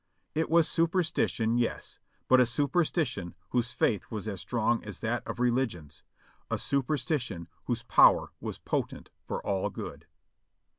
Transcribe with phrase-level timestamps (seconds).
[0.33, 5.21] It was super stition, yes, but a superstition whose faith was as strong as that
[5.27, 6.01] of religion's;
[6.49, 10.07] a superstition whose power was potent for all good.